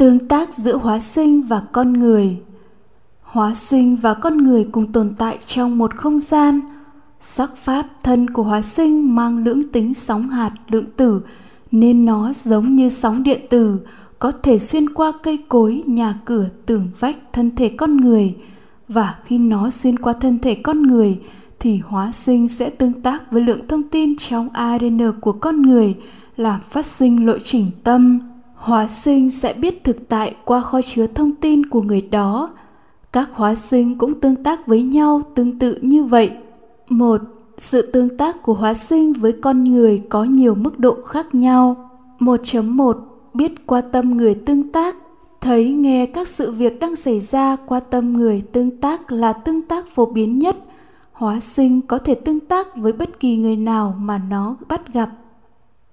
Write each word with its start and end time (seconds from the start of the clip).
tương 0.00 0.28
tác 0.28 0.54
giữa 0.54 0.76
hóa 0.76 1.00
sinh 1.00 1.42
và 1.42 1.62
con 1.72 1.92
người. 1.92 2.36
Hóa 3.22 3.54
sinh 3.54 3.96
và 3.96 4.14
con 4.14 4.36
người 4.36 4.68
cùng 4.72 4.92
tồn 4.92 5.14
tại 5.18 5.38
trong 5.46 5.78
một 5.78 5.96
không 5.96 6.18
gian. 6.18 6.60
Sắc 7.20 7.56
pháp 7.56 7.86
thân 8.02 8.30
của 8.30 8.42
hóa 8.42 8.62
sinh 8.62 9.14
mang 9.14 9.44
lưỡng 9.44 9.68
tính 9.72 9.94
sóng 9.94 10.28
hạt 10.28 10.50
lượng 10.68 10.84
tử, 10.96 11.20
nên 11.70 12.04
nó 12.04 12.32
giống 12.34 12.76
như 12.76 12.88
sóng 12.88 13.22
điện 13.22 13.40
tử, 13.50 13.80
có 14.18 14.32
thể 14.42 14.58
xuyên 14.58 14.88
qua 14.94 15.12
cây 15.22 15.38
cối, 15.48 15.82
nhà 15.86 16.14
cửa, 16.24 16.48
tường 16.66 16.88
vách 17.00 17.16
thân 17.32 17.56
thể 17.56 17.68
con 17.68 17.96
người. 17.96 18.34
Và 18.88 19.14
khi 19.24 19.38
nó 19.38 19.70
xuyên 19.70 19.98
qua 19.98 20.12
thân 20.12 20.38
thể 20.38 20.54
con 20.54 20.82
người, 20.82 21.20
thì 21.58 21.78
hóa 21.78 22.12
sinh 22.12 22.48
sẽ 22.48 22.70
tương 22.70 23.02
tác 23.02 23.32
với 23.32 23.42
lượng 23.42 23.68
thông 23.68 23.82
tin 23.82 24.16
trong 24.16 24.48
ADN 24.48 25.12
của 25.20 25.32
con 25.32 25.62
người, 25.62 25.96
làm 26.36 26.60
phát 26.70 26.86
sinh 26.86 27.26
lộ 27.26 27.38
trình 27.44 27.70
tâm 27.84 28.29
hóa 28.60 28.88
sinh 28.88 29.30
sẽ 29.30 29.52
biết 29.52 29.84
thực 29.84 30.08
tại 30.08 30.34
qua 30.44 30.60
kho 30.60 30.82
chứa 30.82 31.06
thông 31.06 31.32
tin 31.32 31.66
của 31.66 31.82
người 31.82 32.00
đó. 32.00 32.50
Các 33.12 33.28
hóa 33.32 33.54
sinh 33.54 33.98
cũng 33.98 34.20
tương 34.20 34.36
tác 34.36 34.66
với 34.66 34.82
nhau 34.82 35.22
tương 35.34 35.58
tự 35.58 35.78
như 35.82 36.04
vậy. 36.04 36.30
Một, 36.88 37.20
sự 37.58 37.90
tương 37.92 38.16
tác 38.16 38.42
của 38.42 38.54
hóa 38.54 38.74
sinh 38.74 39.12
với 39.12 39.32
con 39.32 39.64
người 39.64 40.02
có 40.08 40.24
nhiều 40.24 40.54
mức 40.54 40.78
độ 40.78 40.96
khác 41.06 41.34
nhau. 41.34 41.90
1.1 42.18 42.94
biết 43.34 43.66
qua 43.66 43.80
tâm 43.80 44.16
người 44.16 44.34
tương 44.34 44.72
tác. 44.72 44.96
Thấy, 45.40 45.68
nghe 45.68 46.06
các 46.06 46.28
sự 46.28 46.52
việc 46.52 46.80
đang 46.80 46.96
xảy 46.96 47.20
ra 47.20 47.56
qua 47.66 47.80
tâm 47.80 48.12
người 48.12 48.42
tương 48.52 48.76
tác 48.76 49.12
là 49.12 49.32
tương 49.32 49.62
tác 49.62 49.88
phổ 49.88 50.06
biến 50.06 50.38
nhất. 50.38 50.56
Hóa 51.12 51.40
sinh 51.40 51.82
có 51.82 51.98
thể 51.98 52.14
tương 52.14 52.40
tác 52.40 52.76
với 52.76 52.92
bất 52.92 53.20
kỳ 53.20 53.36
người 53.36 53.56
nào 53.56 53.94
mà 53.98 54.20
nó 54.30 54.56
bắt 54.68 54.94
gặp. 54.94 55.10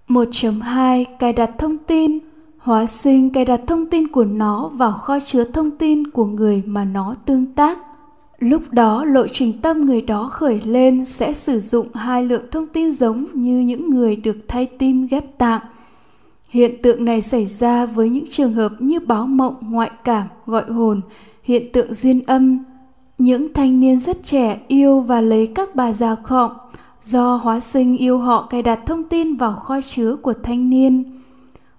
1.2 0.08 1.06
cài 1.20 1.34
đặt 1.34 1.52
thông 1.58 1.78
tin 1.78 2.20
hóa 2.68 2.86
sinh 2.86 3.30
cài 3.30 3.46
đặt 3.46 3.62
thông 3.68 3.86
tin 3.86 4.08
của 4.08 4.26
nó 4.26 4.70
vào 4.74 4.92
kho 4.92 5.20
chứa 5.20 5.44
thông 5.44 5.72
tin 5.72 6.08
của 6.08 6.26
người 6.26 6.64
mà 6.66 6.84
nó 6.84 7.16
tương 7.26 7.46
tác. 7.46 7.78
Lúc 8.40 8.62
đó, 8.72 9.06
lộ 9.06 9.28
trình 9.28 9.62
tâm 9.62 9.86
người 9.86 10.02
đó 10.02 10.30
khởi 10.32 10.62
lên 10.62 11.06
sẽ 11.06 11.34
sử 11.34 11.60
dụng 11.60 11.88
hai 11.94 12.24
lượng 12.24 12.46
thông 12.52 12.68
tin 12.68 12.92
giống 12.92 13.26
như 13.34 13.60
những 13.60 13.90
người 13.90 14.16
được 14.16 14.38
thay 14.48 14.66
tim 14.66 15.08
ghép 15.08 15.38
tạng. 15.38 15.62
Hiện 16.50 16.82
tượng 16.82 17.06
này 17.06 17.22
xảy 17.22 17.46
ra 17.46 17.86
với 17.86 18.10
những 18.10 18.26
trường 18.30 18.54
hợp 18.54 18.72
như 18.80 19.00
báo 19.00 19.28
mộng, 19.28 19.56
ngoại 19.62 19.92
cảm, 20.04 20.28
gọi 20.46 20.72
hồn, 20.72 21.02
hiện 21.44 21.72
tượng 21.74 21.94
duyên 21.94 22.22
âm. 22.28 22.60
Những 23.18 23.54
thanh 23.54 23.80
niên 23.80 24.00
rất 24.00 24.24
trẻ 24.24 24.60
yêu 24.68 25.00
và 25.00 25.22
lấy 25.22 25.48
các 25.48 25.76
bà 25.76 25.94
già 25.94 26.16
khọm. 26.16 26.52
Do 27.04 27.36
hóa 27.36 27.60
sinh 27.60 27.98
yêu 27.98 28.18
họ 28.18 28.48
cài 28.50 28.62
đặt 28.62 28.80
thông 28.86 29.04
tin 29.04 29.36
vào 29.36 29.54
kho 29.54 29.82
chứa 29.82 30.16
của 30.16 30.34
thanh 30.44 30.70
niên 30.70 31.17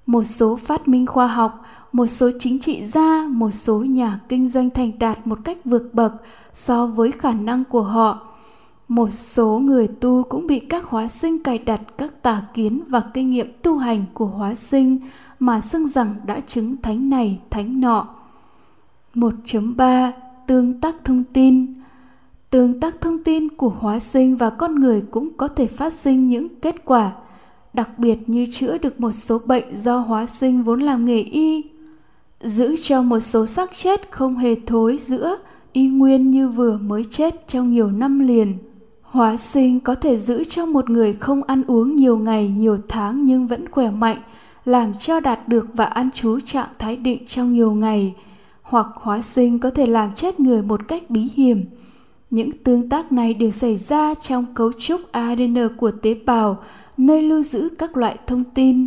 một 0.09 0.25
số 0.25 0.56
phát 0.56 0.89
minh 0.89 1.06
khoa 1.06 1.27
học, 1.27 1.62
một 1.92 2.06
số 2.06 2.31
chính 2.39 2.59
trị 2.59 2.84
gia, 2.84 3.27
một 3.28 3.51
số 3.51 3.78
nhà 3.78 4.20
kinh 4.28 4.48
doanh 4.48 4.70
thành 4.70 4.98
đạt 4.98 5.27
một 5.27 5.39
cách 5.45 5.59
vượt 5.64 5.91
bậc 5.92 6.12
so 6.53 6.87
với 6.87 7.12
khả 7.12 7.33
năng 7.33 7.64
của 7.64 7.83
họ. 7.83 8.27
Một 8.89 9.11
số 9.11 9.59
người 9.59 9.89
tu 9.89 10.23
cũng 10.29 10.47
bị 10.47 10.59
các 10.59 10.84
hóa 10.84 11.09
sinh 11.09 11.42
cài 11.42 11.59
đặt 11.59 11.81
các 11.98 12.23
tà 12.23 12.42
kiến 12.55 12.81
và 12.89 13.03
kinh 13.14 13.31
nghiệm 13.31 13.53
tu 13.62 13.79
hành 13.79 14.05
của 14.14 14.27
hóa 14.27 14.55
sinh 14.55 14.98
mà 15.39 15.61
xưng 15.61 15.86
rằng 15.86 16.14
đã 16.27 16.41
chứng 16.41 16.77
thánh 16.83 17.11
này, 17.11 17.41
thánh 17.51 17.81
nọ. 17.81 18.06
1.3 19.14 20.12
Tương 20.47 20.81
tác 20.81 20.95
thông 21.05 21.25
tin. 21.25 21.75
Tương 22.51 22.81
tác 22.81 23.01
thông 23.01 23.25
tin 23.25 23.48
của 23.48 23.73
hóa 23.79 23.98
sinh 23.98 24.36
và 24.36 24.51
con 24.51 24.81
người 24.81 25.03
cũng 25.11 25.29
có 25.36 25.48
thể 25.48 25.67
phát 25.67 25.92
sinh 25.92 26.29
những 26.29 26.48
kết 26.61 26.84
quả 26.84 27.12
đặc 27.78 27.98
biệt 27.98 28.28
như 28.28 28.46
chữa 28.46 28.78
được 28.78 29.00
một 29.00 29.12
số 29.12 29.38
bệnh 29.46 29.76
do 29.76 29.98
hóa 29.98 30.26
sinh 30.26 30.62
vốn 30.62 30.80
làm 30.80 31.04
nghề 31.04 31.18
y. 31.18 31.62
Giữ 32.40 32.76
cho 32.82 33.02
một 33.02 33.20
số 33.20 33.46
xác 33.46 33.70
chết 33.76 34.10
không 34.10 34.36
hề 34.36 34.54
thối 34.66 34.98
giữa, 35.00 35.36
y 35.72 35.88
nguyên 35.88 36.30
như 36.30 36.48
vừa 36.48 36.78
mới 36.78 37.04
chết 37.10 37.48
trong 37.48 37.72
nhiều 37.72 37.90
năm 37.90 38.18
liền. 38.18 38.58
Hóa 39.02 39.36
sinh 39.36 39.80
có 39.80 39.94
thể 39.94 40.17
giữ 40.17 40.44
cho 40.44 40.67
một 40.67 40.90
người 40.90 41.12
không 41.12 41.42
ăn 41.42 41.62
uống 41.67 41.96
nhiều 41.96 42.18
ngày, 42.18 42.48
nhiều 42.48 42.78
tháng 42.88 43.24
nhưng 43.24 43.46
vẫn 43.46 43.68
khỏe 43.70 43.90
mạnh, 43.90 44.18
làm 44.64 44.92
cho 44.94 45.20
đạt 45.20 45.48
được 45.48 45.67
và 45.74 45.84
ăn 45.84 46.11
trú 46.11 46.40
trạng 46.40 46.68
thái 46.78 46.96
định 46.96 47.27
trong 47.27 47.52
nhiều 47.52 47.72
ngày. 47.72 48.14
Hoặc 48.62 48.86
hóa 48.94 49.22
sinh 49.22 49.58
có 49.58 49.70
thể 49.70 49.86
làm 49.86 50.14
chết 50.14 50.40
người 50.40 50.62
một 50.62 50.88
cách 50.88 51.11
bí 51.11 51.28
hiểm. 51.34 51.64
Những 52.30 52.50
tương 52.64 52.88
tác 52.88 53.12
này 53.12 53.34
đều 53.34 53.50
xảy 53.50 53.77
ra 53.77 54.14
trong 54.14 54.46
cấu 54.55 54.72
trúc 54.72 55.00
adn 55.12 55.68
của 55.77 55.90
tế 55.90 56.14
bào 56.27 56.58
nơi 56.98 57.23
lưu 57.23 57.42
giữ 57.42 57.69
các 57.79 57.97
loại 57.97 58.19
thông 58.27 58.45
tin. 58.45 58.86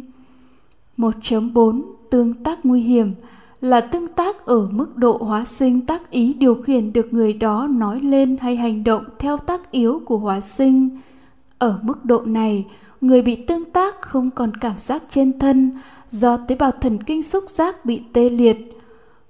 1.4 0.98 1.82
Tương 2.10 2.34
tác 2.34 2.66
nguy 2.66 2.82
hiểm 2.82 3.14
là 3.62 3.82
tương 3.82 4.08
tác 4.08 4.46
ở 4.46 4.68
mức 4.72 4.98
độ 4.98 5.18
hóa 5.22 5.46
sinh 5.46 5.86
tác 5.86 6.10
ý 6.10 6.34
điều 6.34 6.56
khiển 6.56 6.94
được 6.94 7.14
người 7.14 7.34
đó 7.34 7.68
nói 7.72 8.00
lên 8.02 8.38
hay 8.42 8.56
hành 8.56 8.84
động 8.84 9.04
theo 9.20 9.38
tác 9.38 9.72
yếu 9.72 10.02
của 10.06 10.18
hóa 10.18 10.42
sinh. 10.42 10.90
Ở 11.58 11.80
mức 11.82 12.06
độ 12.06 12.22
này, 12.26 12.66
người 13.02 13.22
bị 13.22 13.36
tương 13.36 13.66
tác 13.66 14.02
không 14.02 14.32
còn 14.32 14.52
cảm 14.62 14.78
giác 14.78 15.04
trên 15.10 15.40
thân 15.40 15.72
do 16.10 16.38
tế 16.38 16.56
bào 16.56 16.72
thần 16.72 17.04
kinh 17.04 17.24
xúc 17.24 17.50
giác 17.50 17.86
bị 17.86 18.02
tê 18.14 18.30
liệt. 18.30 18.78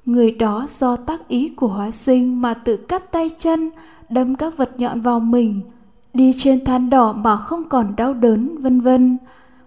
Người 0.06 0.32
đó 0.32 0.66
do 0.70 0.96
tác 0.96 1.28
ý 1.28 1.50
của 1.50 1.68
hóa 1.68 1.92
sinh 1.92 2.42
mà 2.42 2.54
tự 2.54 2.78
cắt 2.78 3.12
tay 3.12 3.30
chân, 3.38 3.70
đâm 4.10 4.36
các 4.36 4.58
vật 4.58 4.72
nhọn 4.78 5.02
vào 5.02 5.20
mình, 5.20 5.62
đi 6.14 6.34
trên 6.38 6.66
than 6.66 6.90
đỏ 6.90 7.14
mà 7.14 7.38
không 7.38 7.70
còn 7.70 7.96
đau 7.98 8.14
đớn, 8.14 8.58
vân 8.62 8.82
vân. 8.82 9.18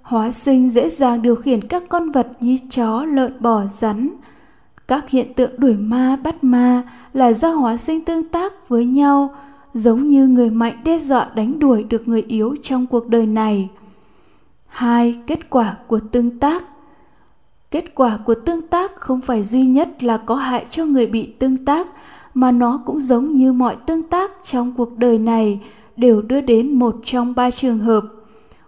Hóa 0.03 0.31
sinh 0.31 0.71
dễ 0.71 0.89
dàng 0.89 1.23
điều 1.23 1.37
khiển 1.37 1.69
các 1.69 1.83
con 1.89 2.11
vật 2.11 2.29
như 2.41 2.57
chó, 2.71 3.05
lợn, 3.05 3.33
bò, 3.41 3.63
rắn. 3.67 4.11
Các 4.89 5.11
hiện 5.11 5.35
tượng 5.35 5.51
đuổi 5.59 5.75
ma, 5.75 6.17
bắt 6.17 6.45
ma 6.45 6.83
là 7.13 7.33
do 7.33 7.51
hóa 7.51 7.77
sinh 7.77 8.05
tương 8.05 8.29
tác 8.29 8.69
với 8.69 8.85
nhau, 8.85 9.35
giống 9.75 10.09
như 10.09 10.27
người 10.27 10.51
mạnh 10.51 10.81
đe 10.85 10.99
dọa 10.99 11.29
đánh 11.35 11.59
đuổi 11.59 11.83
được 11.83 12.09
người 12.09 12.23
yếu 12.23 12.57
trong 12.63 12.87
cuộc 12.87 13.09
đời 13.09 13.27
này. 13.27 13.69
Hai, 14.69 15.23
kết 15.27 15.51
quả 15.51 15.77
của 15.87 16.01
tương 16.13 16.39
tác 16.39 16.65
Kết 17.75 17.95
quả 17.95 18.19
của 18.25 18.35
tương 18.35 18.67
tác 18.67 18.97
không 18.97 19.21
phải 19.21 19.43
duy 19.43 19.67
nhất 19.67 20.03
là 20.05 20.17
có 20.17 20.35
hại 20.35 20.67
cho 20.71 20.85
người 20.85 21.07
bị 21.07 21.27
tương 21.39 21.65
tác, 21.65 21.87
mà 22.35 22.51
nó 22.51 22.83
cũng 22.87 23.01
giống 23.01 23.37
như 23.37 23.53
mọi 23.53 23.77
tương 23.87 24.03
tác 24.03 24.31
trong 24.45 24.73
cuộc 24.77 24.99
đời 24.99 25.19
này, 25.19 25.61
đều 25.97 26.23
đưa 26.23 26.41
đến 26.41 26.79
một 26.79 26.97
trong 27.05 27.35
ba 27.35 27.51
trường 27.51 27.79
hợp. 27.79 28.05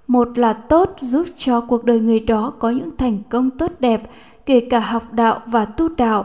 Một 0.07 0.39
là 0.39 0.53
tốt 0.53 0.97
giúp 1.01 1.27
cho 1.37 1.61
cuộc 1.61 1.85
đời 1.85 2.01
người 2.01 2.21
đó 2.21 2.53
có 2.59 2.71
những 2.71 2.97
thành 2.97 3.19
công 3.31 3.51
tốt 3.51 3.73
đẹp, 3.81 4.11
kể 4.47 4.61
cả 4.61 4.81
học 4.81 5.13
đạo 5.13 5.41
và 5.47 5.65
tu 5.65 5.89
đạo. 5.89 6.25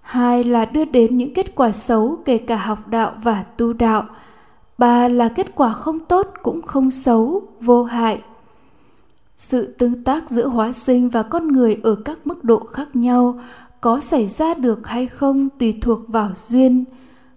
Hai 0.00 0.44
là 0.44 0.64
đưa 0.64 0.84
đến 0.84 1.16
những 1.16 1.34
kết 1.34 1.54
quả 1.54 1.72
xấu, 1.72 2.18
kể 2.24 2.38
cả 2.38 2.56
học 2.56 2.88
đạo 2.88 3.12
và 3.22 3.44
tu 3.56 3.72
đạo. 3.72 4.04
Ba 4.78 5.08
là 5.08 5.28
kết 5.28 5.46
quả 5.54 5.72
không 5.72 5.98
tốt 5.98 6.34
cũng 6.42 6.62
không 6.62 6.90
xấu, 6.90 7.42
vô 7.60 7.84
hại. 7.84 8.20
Sự 9.36 9.74
tương 9.78 10.04
tác 10.04 10.30
giữa 10.30 10.46
hóa 10.46 10.72
sinh 10.72 11.08
và 11.08 11.22
con 11.22 11.48
người 11.48 11.80
ở 11.82 11.94
các 11.94 12.26
mức 12.26 12.44
độ 12.44 12.58
khác 12.58 12.96
nhau 12.96 13.40
có 13.80 14.00
xảy 14.00 14.26
ra 14.26 14.54
được 14.54 14.86
hay 14.86 15.06
không 15.06 15.48
tùy 15.58 15.78
thuộc 15.80 16.08
vào 16.08 16.30
duyên 16.36 16.84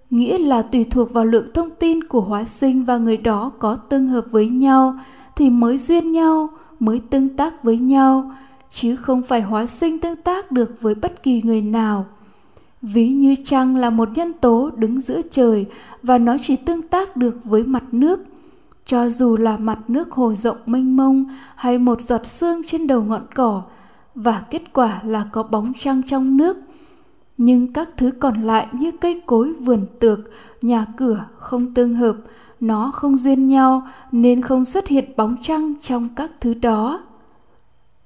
nghĩa 0.10 0.38
là 0.38 0.62
tùy 0.62 0.84
thuộc 0.84 1.14
vào 1.14 1.26
lượng 1.26 1.48
thông 1.54 1.70
tin 1.80 2.04
của 2.04 2.22
hóa 2.22 2.46
sinh 2.46 2.86
và 2.86 2.98
người 2.98 3.18
đó 3.18 3.52
có 3.60 3.76
tương 3.76 4.08
hợp 4.08 4.26
với 4.32 4.48
nhau, 4.48 5.00
thì 5.36 5.50
mới 5.50 5.78
duyên 5.78 6.12
nhau, 6.12 6.50
mới 6.80 7.02
tương 7.10 7.30
tác 7.30 7.64
với 7.64 7.78
nhau, 7.78 8.32
chứ 8.70 8.96
không 8.96 9.22
phải 9.24 9.42
hóa 9.42 9.66
sinh 9.66 10.00
tương 10.00 10.16
tác 10.16 10.52
được 10.52 10.82
với 10.82 10.96
bất 10.96 11.24
kỳ 11.24 11.42
người 11.42 11.62
nào. 11.62 12.06
Ví 12.82 13.10
như 13.10 13.36
trăng 13.44 13.76
là 13.76 13.90
một 13.90 14.10
nhân 14.16 14.34
tố 14.34 14.70
đứng 14.76 15.02
giữa 15.02 15.22
trời 15.30 15.66
và 16.04 16.18
nó 16.18 16.38
chỉ 16.42 16.56
tương 16.56 16.82
tác 16.82 17.18
được 17.18 17.38
với 17.44 17.64
mặt 17.64 17.84
nước. 17.92 18.26
Cho 18.86 19.10
dù 19.10 19.38
là 19.38 19.58
mặt 19.58 19.80
nước 19.88 20.12
hồ 20.12 20.34
rộng 20.34 20.58
mênh 20.66 20.98
mông 20.98 21.26
hay 21.56 21.78
một 21.78 22.02
giọt 22.02 22.28
sương 22.28 22.62
trên 22.68 22.88
đầu 22.88 23.04
ngọn 23.04 23.22
cỏ, 23.36 23.62
và 24.16 24.44
kết 24.50 24.74
quả 24.74 25.02
là 25.04 25.26
có 25.32 25.44
bóng 25.44 25.74
trăng 25.80 26.02
trong 26.04 26.38
nước 26.38 26.58
nhưng 27.42 27.74
các 27.74 27.90
thứ 27.98 28.12
còn 28.20 28.44
lại 28.44 28.68
như 28.72 28.92
cây 28.92 29.22
cối 29.26 29.54
vườn 29.54 29.86
tược, 30.00 30.20
nhà 30.62 30.86
cửa 30.98 31.26
không 31.38 31.74
tương 31.74 31.96
hợp, 31.96 32.16
nó 32.60 32.92
không 32.94 33.18
duyên 33.18 33.48
nhau 33.48 33.88
nên 34.12 34.42
không 34.42 34.66
xuất 34.66 34.88
hiện 34.88 35.06
bóng 35.18 35.36
trăng 35.42 35.74
trong 35.82 36.10
các 36.16 36.32
thứ 36.42 36.54
đó 36.54 37.02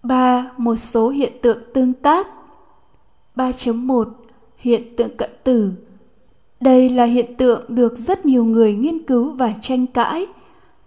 3. 0.03 0.51
Một 0.57 0.75
số 0.75 1.09
hiện 1.09 1.33
tượng 1.41 1.57
tương 1.73 1.93
tác 1.93 2.27
3.1 3.35 4.05
Hiện 4.57 4.95
tượng 4.95 5.17
cận 5.17 5.29
tử 5.43 5.71
Đây 6.61 6.89
là 6.89 7.03
hiện 7.03 7.35
tượng 7.37 7.65
được 7.67 7.97
rất 7.97 8.25
nhiều 8.25 8.45
người 8.45 8.73
nghiên 8.73 9.03
cứu 9.03 9.31
và 9.31 9.53
tranh 9.61 9.87
cãi. 9.87 10.27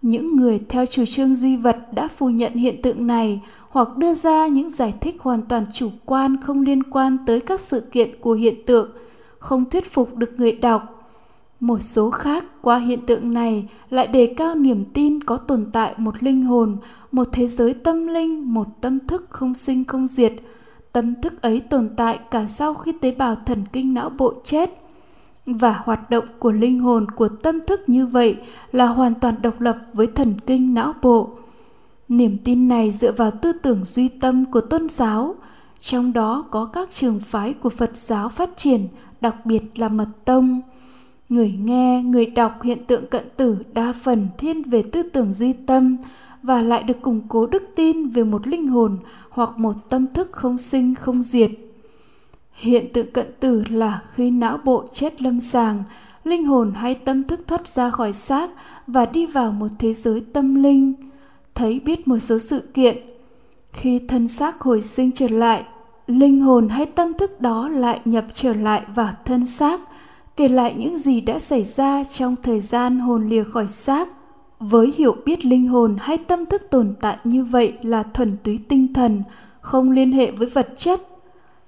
Những 0.03 0.37
người 0.37 0.61
theo 0.69 0.87
chủ 0.87 1.05
trương 1.05 1.37
duy 1.37 1.57
vật 1.57 1.77
đã 1.93 2.09
phủ 2.09 2.29
nhận 2.29 2.53
hiện 2.53 2.83
tượng 2.83 3.07
này 3.07 3.41
hoặc 3.77 3.97
đưa 3.97 4.15
ra 4.15 4.47
những 4.47 4.71
giải 4.71 4.95
thích 5.01 5.17
hoàn 5.21 5.43
toàn 5.43 5.67
chủ 5.73 5.91
quan 6.05 6.37
không 6.43 6.63
liên 6.63 6.83
quan 6.83 7.17
tới 7.27 7.41
các 7.41 7.61
sự 7.61 7.81
kiện 7.81 8.11
của 8.21 8.33
hiện 8.33 8.55
tượng, 8.67 8.91
không 9.39 9.65
thuyết 9.65 9.93
phục 9.93 10.17
được 10.17 10.35
người 10.37 10.53
đọc. 10.53 11.11
Một 11.61 11.83
số 11.83 12.11
khác 12.11 12.45
qua 12.63 12.79
hiện 12.79 13.07
tượng 13.07 13.35
này 13.35 13.69
lại 13.91 14.07
đề 14.07 14.35
cao 14.37 14.55
niềm 14.55 14.85
tin 14.95 15.25
có 15.25 15.37
tồn 15.37 15.67
tại 15.73 15.95
một 15.97 16.23
linh 16.23 16.45
hồn, 16.45 16.77
một 17.13 17.29
thế 17.33 17.47
giới 17.47 17.75
tâm 17.75 18.07
linh, 18.07 18.55
một 18.55 18.67
tâm 18.81 18.99
thức 19.07 19.27
không 19.31 19.55
sinh 19.55 19.85
không 19.85 20.07
diệt. 20.07 20.33
Tâm 20.93 21.15
thức 21.23 21.43
ấy 21.43 21.61
tồn 21.61 21.89
tại 21.97 22.19
cả 22.31 22.47
sau 22.47 22.75
khi 22.75 22.93
tế 23.01 23.11
bào 23.11 23.37
thần 23.47 23.65
kinh 23.73 23.95
não 23.95 24.11
bộ 24.11 24.35
chết. 24.45 24.71
Và 25.47 25.81
hoạt 25.85 26.11
động 26.11 26.25
của 26.39 26.53
linh 26.53 26.81
hồn 26.81 27.11
của 27.11 27.29
tâm 27.29 27.61
thức 27.67 27.81
như 27.87 28.07
vậy 28.07 28.37
là 28.73 28.87
hoàn 28.87 29.15
toàn 29.15 29.35
độc 29.43 29.61
lập 29.61 29.77
với 29.93 30.07
thần 30.07 30.35
kinh 30.47 30.75
não 30.75 30.93
bộ 31.03 31.31
niềm 32.09 32.37
tin 32.45 32.69
này 32.69 32.91
dựa 32.91 33.13
vào 33.13 33.31
tư 33.31 33.53
tưởng 33.53 33.85
duy 33.85 34.09
tâm 34.09 34.45
của 34.45 34.61
tôn 34.61 34.89
giáo. 34.89 35.35
Trong 35.79 36.13
đó 36.13 36.45
có 36.51 36.65
các 36.65 36.91
trường 36.91 37.21
phái 37.21 37.55
của 37.55 37.71
phật 37.71 37.91
giáo 37.95 38.29
phát 38.29 38.57
triển, 38.57 38.89
đặc 39.21 39.47
biệt 39.47 39.63
là 39.75 39.89
mật 39.89 40.09
tông. 40.25 40.61
Người 41.29 41.53
nghe, 41.65 42.03
người 42.03 42.27
đọc 42.27 42.63
hiện 42.63 42.85
tượng 42.85 43.07
cận 43.07 43.25
tử 43.37 43.57
đa 43.73 43.95
phần 44.03 44.29
thiên 44.39 44.63
về 44.63 44.83
tư 44.83 45.03
tưởng 45.03 45.33
duy 45.33 45.53
tâm 45.53 45.97
và 46.43 46.63
lại 46.63 46.83
được 46.83 47.03
củng 47.03 47.21
cố 47.29 47.47
đức 47.47 47.63
tin 47.77 48.09
về 48.09 48.25
một 48.25 48.47
linh 48.47 48.69
hồn 48.69 48.99
hoặc 49.31 49.59
một 49.59 49.75
tâm 49.89 50.07
thức 50.15 50.33
không 50.33 50.59
sinh, 50.59 50.95
không 50.95 51.23
diệt. 51.23 51.51
Hiện 52.53 52.93
tượng 52.93 53.11
cận 53.11 53.27
tử 53.41 53.65
là 53.71 54.01
khi 54.15 54.31
não 54.31 54.59
bộ 54.65 54.85
chết 54.93 55.23
lâm 55.23 55.41
sàng, 55.41 55.83
linh 56.25 56.47
hồn 56.47 56.73
hay 56.77 56.95
tâm 56.95 57.23
thức 57.25 57.41
thoát 57.47 57.69
ra 57.69 57.91
khỏi 57.91 58.13
xác 58.13 58.51
và 58.87 59.07
đi 59.07 59.27
vào 59.27 59.53
một 59.53 59.69
thế 59.79 59.93
giới 59.93 60.21
tâm 60.33 60.55
linh 60.63 60.95
thấy 61.57 61.81
biết 61.85 62.09
một 62.09 62.19
số 62.19 62.39
sự 62.39 62.61
kiện. 62.75 62.97
Khi 63.73 63.99
thân 64.09 64.29
xác 64.29 64.61
hồi 64.61 64.83
sinh 64.83 65.13
trở 65.13 65.29
lại, 65.29 65.65
linh 66.07 66.41
hồn 66.41 66.69
hay 66.69 66.87
tâm 66.87 67.13
thức 67.19 67.41
đó 67.41 67.69
lại 67.69 68.01
nhập 68.05 68.25
trở 68.33 68.55
lại 68.55 68.83
vào 68.95 69.13
thân 69.25 69.47
xác, 69.47 69.81
kể 70.37 70.49
lại 70.49 70.75
những 70.79 70.99
gì 70.99 71.21
đã 71.21 71.39
xảy 71.39 71.65
ra 71.65 72.05
trong 72.05 72.37
thời 72.43 72.61
gian 72.61 72.99
hồn 72.99 73.29
lìa 73.29 73.45
khỏi 73.45 73.69
xác. 73.69 74.09
Với 74.61 74.93
hiểu 74.97 75.17
biết 75.25 75.45
linh 75.45 75.69
hồn 75.69 75.97
hay 76.01 76.19
tâm 76.19 76.47
thức 76.47 76.63
tồn 76.71 76.95
tại 77.01 77.19
như 77.25 77.45
vậy 77.45 77.75
là 77.83 78.03
thuần 78.03 78.37
túy 78.45 78.59
tinh 78.69 78.95
thần, 78.95 79.23
không 79.61 79.91
liên 79.91 80.13
hệ 80.13 80.31
với 80.31 80.49
vật 80.49 80.69
chất. 80.77 81.01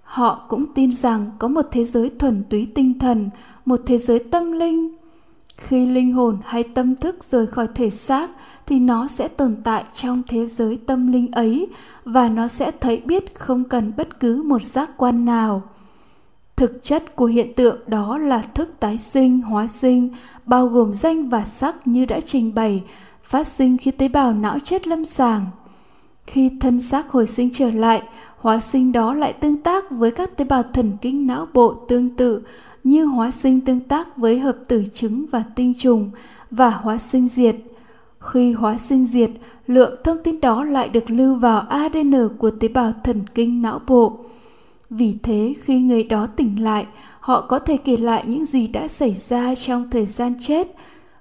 Họ 0.03 0.47
cũng 0.49 0.67
tin 0.75 0.93
rằng 0.93 1.31
có 1.39 1.49
một 1.49 1.67
thế 1.71 1.85
giới 1.85 2.11
thuần 2.11 2.45
túy 2.51 2.69
tinh 2.75 2.99
thần, 2.99 3.31
một 3.65 3.81
thế 3.87 3.99
giới 3.99 4.19
tâm 4.19 4.53
linh 4.53 4.98
khi 5.59 5.87
linh 5.87 6.13
hồn 6.13 6.39
hay 6.45 6.63
tâm 6.63 6.97
thức 6.97 7.25
rời 7.25 7.47
khỏi 7.47 7.69
thể 7.75 7.91
xác 7.91 8.31
thì 8.67 8.81
nó 8.81 9.09
sẽ 9.09 9.29
tồn 9.29 9.57
tại 9.65 9.85
trong 9.93 10.23
thế 10.29 10.47
giới 10.47 10.79
tâm 10.87 11.13
linh 11.13 11.33
ấy 11.33 11.67
và 12.05 12.29
nó 12.29 12.49
sẽ 12.49 12.71
thấy 12.71 13.03
biết 13.05 13.39
không 13.39 13.65
cần 13.65 13.93
bất 13.97 14.21
cứ 14.21 14.43
một 14.43 14.63
giác 14.63 14.91
quan 14.97 15.25
nào. 15.25 15.63
Thực 16.57 16.85
chất 16.85 17.17
của 17.17 17.27
hiện 17.27 17.55
tượng 17.55 17.81
đó 17.87 18.19
là 18.19 18.43
thức 18.43 18.71
tái 18.81 18.99
sinh, 18.99 19.41
hóa 19.41 19.67
sinh, 19.67 20.09
bao 20.45 20.67
gồm 20.67 20.95
danh 20.95 21.29
và 21.29 21.45
sắc 21.45 21.87
như 21.87 22.05
đã 22.05 22.21
trình 22.21 22.55
bày, 22.55 22.83
phát 23.23 23.47
sinh 23.47 23.79
khi 23.79 23.91
tế 23.91 24.09
bào 24.09 24.33
não 24.33 24.59
chết 24.59 24.89
lâm 24.89 25.05
sàng. 25.05 25.47
Khi 26.27 26.51
thân 26.61 26.81
xác 26.81 27.11
hồi 27.11 27.27
sinh 27.27 27.51
trở 27.53 27.71
lại, 27.71 28.03
hóa 28.39 28.61
sinh 28.61 28.93
đó 28.93 29.15
lại 29.15 29.33
tương 29.33 29.63
tác 29.63 29.91
với 29.91 30.11
các 30.11 30.37
tế 30.37 30.45
bào 30.45 30.63
thần 30.63 30.93
kinh 31.01 31.27
não 31.27 31.47
bộ 31.53 31.75
tương 31.89 32.17
tự 32.17 32.43
như 32.85 33.05
hóa 33.05 33.31
sinh 33.31 33.61
tương 33.61 33.81
tác 33.81 34.17
với 34.17 34.39
hợp 34.39 34.57
tử 34.69 34.85
trứng 34.93 35.27
và 35.31 35.45
tinh 35.55 35.75
trùng 35.79 36.11
và 36.51 36.71
hóa 36.71 36.99
sinh 36.99 37.29
diệt. 37.29 37.57
Khi 38.21 38.53
hóa 38.53 38.79
sinh 38.79 39.07
diệt, 39.07 39.31
lượng 39.67 40.01
thông 40.05 40.17
tin 40.25 40.41
đó 40.41 40.65
lại 40.65 40.89
được 40.89 41.11
lưu 41.11 41.35
vào 41.35 41.61
adn 41.61 42.29
của 42.39 42.51
tế 42.51 42.69
bào 42.69 42.93
thần 43.05 43.23
kinh 43.35 43.63
não 43.63 43.81
bộ. 43.87 44.19
Vì 44.91 45.15
thế, 45.23 45.55
khi 45.63 45.81
người 45.81 46.03
đó 46.03 46.27
tỉnh 46.27 46.63
lại, 46.63 46.87
họ 47.21 47.41
có 47.41 47.59
thể 47.59 47.77
kể 47.77 47.97
lại 47.97 48.25
những 48.27 48.45
gì 48.45 48.67
đã 48.67 48.89
xảy 48.89 49.15
ra 49.15 49.55
trong 49.55 49.91
thời 49.91 50.07
gian 50.07 50.35
chết, 50.41 50.77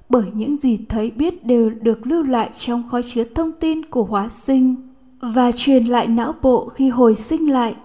bởi 0.09 0.25
những 0.33 0.57
gì 0.57 0.80
thấy 0.89 1.12
biết 1.12 1.45
đều 1.45 1.69
được 1.69 2.07
lưu 2.07 2.24
lại 2.24 2.50
trong 2.57 2.83
kho 2.89 3.01
chứa 3.01 3.24
thông 3.24 3.51
tin 3.51 3.86
của 3.86 4.04
hóa 4.04 4.30
sinh 4.30 4.75
và 5.21 5.51
truyền 5.51 5.86
lại 5.86 6.07
não 6.07 6.33
bộ 6.42 6.69
khi 6.69 6.89
hồi 6.89 7.15
sinh 7.15 7.51
lại 7.51 7.75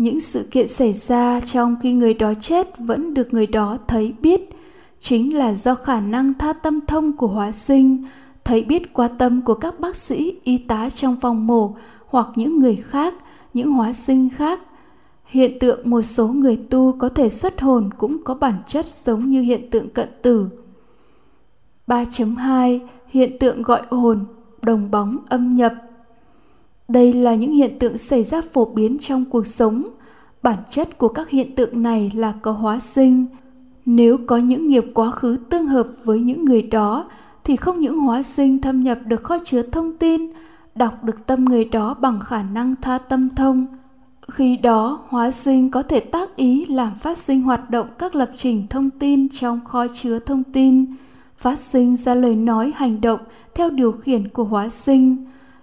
những 0.00 0.20
sự 0.20 0.48
kiện 0.50 0.66
xảy 0.68 0.92
ra 0.92 1.40
trong 1.40 1.76
khi 1.82 1.92
người 1.92 2.14
đó 2.14 2.34
chết 2.40 2.78
vẫn 2.78 3.14
được 3.14 3.34
người 3.34 3.46
đó 3.46 3.78
thấy 3.88 4.14
biết. 4.20 4.50
Chính 4.98 5.36
là 5.36 5.54
do 5.54 5.74
khả 5.74 6.00
năng 6.00 6.34
tha 6.34 6.52
tâm 6.52 6.80
thông 6.86 7.16
của 7.16 7.26
hóa 7.26 7.52
sinh 7.52 8.04
thấy 8.44 8.64
biết 8.64 8.92
qua 8.92 9.08
tâm 9.08 9.42
của 9.42 9.54
các 9.54 9.80
bác 9.80 9.96
sĩ 9.96 10.34
y 10.42 10.58
tá 10.58 10.90
trong 10.90 11.16
phòng 11.20 11.46
mổ 11.46 11.76
hoặc 12.06 12.26
những 12.36 12.58
người 12.58 12.76
khác 12.76 13.14
những 13.54 13.72
hóa 13.72 13.92
sinh 13.92 14.28
khác. 14.30 14.60
Hiện 15.24 15.58
tượng 15.58 15.90
một 15.90 16.02
số 16.02 16.28
người 16.28 16.56
tu 16.70 16.96
có 16.98 17.08
thể 17.08 17.28
xuất 17.28 17.60
hồn 17.60 17.90
cũng 17.98 18.24
có 18.24 18.34
bản 18.34 18.54
chất 18.66 18.86
giống 18.86 19.26
như 19.26 19.42
hiện 19.42 19.70
tượng 19.70 19.88
cận 19.88 20.08
tử. 20.22 20.48
3.2 21.86 22.80
Hiện 23.06 23.38
tượng 23.38 23.62
gọi 23.62 23.82
hồn, 23.90 24.24
đồng 24.62 24.90
bóng 24.90 25.16
âm 25.28 25.56
nhập. 25.56 25.74
Đây 26.92 27.12
là 27.12 27.34
những 27.34 27.52
hiện 27.52 27.78
tượng 27.78 27.98
xảy 27.98 28.24
ra 28.24 28.42
phổ 28.52 28.64
biến 28.64 28.98
trong 28.98 29.24
cuộc 29.24 29.46
sống. 29.46 29.82
Bản 30.42 30.58
chất 30.70 30.98
của 30.98 31.08
các 31.08 31.28
hiện 31.30 31.54
tượng 31.54 31.82
này 31.82 32.12
là 32.14 32.32
có 32.42 32.52
hóa 32.52 32.78
sinh. 32.78 33.26
Nếu 33.86 34.18
có 34.26 34.36
những 34.36 34.68
nghiệp 34.68 34.84
quá 34.94 35.10
khứ 35.10 35.38
tương 35.50 35.66
hợp 35.66 35.86
với 36.04 36.20
những 36.20 36.44
người 36.44 36.62
đó, 36.62 37.10
thì 37.44 37.56
không 37.56 37.80
những 37.80 37.98
hóa 37.98 38.22
sinh 38.22 38.60
thâm 38.60 38.82
nhập 38.82 38.98
được 39.06 39.22
kho 39.22 39.38
chứa 39.44 39.62
thông 39.62 39.96
tin, 39.96 40.30
đọc 40.74 41.04
được 41.04 41.26
tâm 41.26 41.44
người 41.44 41.64
đó 41.64 41.94
bằng 41.94 42.20
khả 42.20 42.42
năng 42.42 42.74
tha 42.82 42.98
tâm 42.98 43.28
thông. 43.36 43.66
Khi 44.28 44.56
đó, 44.56 45.00
hóa 45.08 45.30
sinh 45.30 45.70
có 45.70 45.82
thể 45.82 46.00
tác 46.00 46.36
ý 46.36 46.66
làm 46.66 46.94
phát 47.00 47.18
sinh 47.18 47.42
hoạt 47.42 47.70
động 47.70 47.86
các 47.98 48.14
lập 48.14 48.30
trình 48.36 48.66
thông 48.70 48.90
tin 48.90 49.28
trong 49.28 49.60
kho 49.64 49.86
chứa 49.88 50.18
thông 50.18 50.44
tin– 50.44 50.86
phát 51.40 51.58
sinh 51.58 51.96
ra 51.96 52.14
lời 52.14 52.36
nói 52.36 52.72
hành 52.76 53.00
động 53.00 53.20
theo 53.54 53.70
điều 53.70 53.92
khiển 53.92 54.28
của 54.28 54.44
hóa 54.44 54.68
sinh 54.68 55.16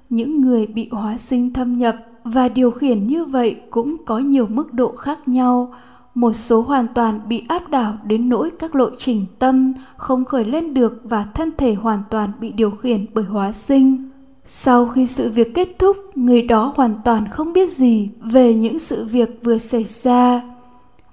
những 0.09 0.41
người 0.41 0.67
bị 0.67 0.89
hóa 0.91 1.17
sinh 1.17 1.53
thâm 1.53 1.73
nhập 1.73 1.95
và 2.23 2.49
điều 2.49 2.71
khiển 2.71 3.07
như 3.07 3.25
vậy 3.25 3.55
cũng 3.69 3.95
có 4.05 4.19
nhiều 4.19 4.47
mức 4.49 4.73
độ 4.73 4.95
khác 4.95 5.27
nhau. 5.27 5.73
Một 6.15 6.33
số 6.33 6.61
hoàn 6.61 6.87
toàn 6.87 7.19
bị 7.27 7.45
áp 7.47 7.69
đảo 7.69 7.93
đến 8.03 8.29
nỗi 8.29 8.51
các 8.59 8.75
lộ 8.75 8.89
trình 8.97 9.25
tâm 9.39 9.73
không 9.97 10.25
khởi 10.25 10.45
lên 10.45 10.73
được 10.73 11.01
và 11.03 11.25
thân 11.33 11.51
thể 11.57 11.73
hoàn 11.73 12.03
toàn 12.09 12.31
bị 12.39 12.51
điều 12.51 12.71
khiển 12.71 13.05
bởi 13.13 13.23
hóa 13.23 13.51
sinh. 13.51 14.09
Sau 14.45 14.85
khi 14.85 15.07
sự 15.07 15.31
việc 15.31 15.53
kết 15.53 15.67
thúc, 15.79 15.97
người 16.15 16.41
đó 16.41 16.73
hoàn 16.75 16.95
toàn 17.05 17.27
không 17.29 17.53
biết 17.53 17.69
gì 17.69 18.09
về 18.21 18.53
những 18.53 18.79
sự 18.79 19.05
việc 19.05 19.39
vừa 19.43 19.57
xảy 19.57 19.83
ra. 19.83 20.41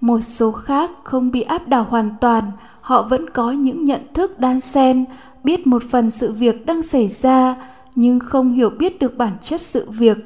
Một 0.01 0.21
số 0.21 0.53
khác 0.53 0.91
không 1.05 1.31
bị 1.31 1.43
áp 1.43 1.69
đảo 1.69 1.87
hoàn 1.91 2.11
toàn, 2.21 2.45
họ 2.81 3.03
vẫn 3.03 3.31
có 3.31 3.53
những 3.53 3.85
nhận 3.85 4.01
thức 4.15 4.39
đan 4.39 4.61
xen, 4.61 5.05
biết 5.45 5.67
một 5.67 5.83
phần 5.91 6.11
sự 6.11 6.33
việc 6.33 6.67
đang 6.67 6.83
xảy 6.83 7.09
ra 7.09 7.57
nhưng 7.95 8.21
không 8.21 8.53
hiểu 8.53 8.71
biết 8.71 8.99
được 8.99 9.19
bản 9.19 9.33
chất 9.43 9.61
sự 9.61 9.91
việc. 9.91 10.19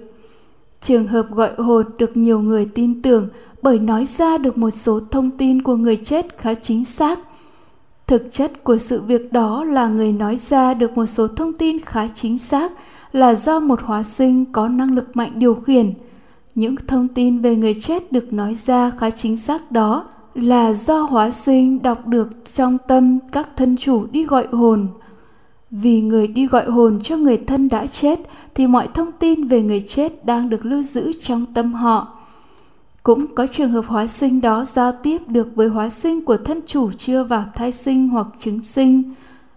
Trường 0.81 1.07
hợp 1.07 1.27
gọi 1.31 1.51
hồn 1.57 1.87
được 1.99 2.17
nhiều 2.17 2.41
người 2.41 2.69
tin 2.75 3.03
tưởng 3.03 3.29
bởi 3.63 3.79
nói 3.79 4.07
ra 4.07 4.39
được 4.39 4.59
một 4.59 4.71
số 4.71 5.01
thông 5.11 5.31
tin 5.31 5.63
của 5.63 5.77
người 5.77 5.97
chết 5.97 6.39
khá 6.39 6.55
chính 6.55 6.85
xác. 6.85 7.19
Thực 8.07 8.33
chất 8.33 8.65
của 8.65 8.77
sự 8.77 9.01
việc 9.01 9.33
đó 9.33 9.65
là 9.65 9.89
người 9.89 10.13
nói 10.13 10.37
ra 10.37 10.75
được 10.75 10.97
một 10.97 11.07
số 11.07 11.29
thông 11.29 11.53
tin 11.53 11.79
khá 11.85 12.09
chính 12.09 12.39
xác 12.39 12.73
là 13.13 13.35
do 13.35 13.61
một 13.61 13.81
hóa 13.83 14.03
sinh 14.03 14.53
có 14.53 14.69
năng 14.69 14.95
lực 14.95 15.17
mạnh 15.17 15.33
điều 15.35 15.55
khiển. 15.55 15.93
Những 16.55 16.77
thông 16.87 17.09
tin 17.09 17.39
về 17.39 17.57
người 17.57 17.75
chết 17.75 18.13
được 18.13 18.33
nói 18.33 18.55
ra 18.55 18.91
khá 18.99 19.11
chính 19.11 19.37
xác 19.37 19.73
đó 19.73 20.05
là 20.35 20.73
do 20.73 21.03
hóa 21.03 21.31
sinh 21.31 21.83
đọc 21.83 22.07
được 22.07 22.29
trong 22.55 22.79
tâm 22.89 23.19
các 23.33 23.49
thân 23.57 23.77
chủ 23.77 24.07
đi 24.07 24.25
gọi 24.25 24.47
hồn 24.53 24.87
vì 25.71 26.01
người 26.01 26.27
đi 26.27 26.47
gọi 26.47 26.71
hồn 26.71 27.01
cho 27.03 27.17
người 27.17 27.37
thân 27.37 27.69
đã 27.69 27.87
chết 27.87 28.19
thì 28.55 28.67
mọi 28.67 28.89
thông 28.95 29.13
tin 29.13 29.49
về 29.49 29.63
người 29.63 29.81
chết 29.81 30.25
đang 30.25 30.51
được 30.51 30.67
lưu 30.67 30.83
giữ 30.83 31.13
trong 31.21 31.47
tâm 31.55 31.75
họ 31.75 32.19
cũng 33.03 33.35
có 33.35 33.47
trường 33.47 33.71
hợp 33.71 33.85
hóa 33.87 34.07
sinh 34.07 34.41
đó 34.41 34.65
giao 34.65 34.93
tiếp 35.03 35.19
được 35.29 35.49
với 35.55 35.69
hóa 35.69 35.91
sinh 35.91 36.25
của 36.25 36.37
thân 36.37 36.61
chủ 36.67 36.93
chưa 36.93 37.25
vào 37.25 37.45
thai 37.55 37.73
sinh 37.73 38.09
hoặc 38.09 38.27
chứng 38.39 38.63
sinh 38.63 39.15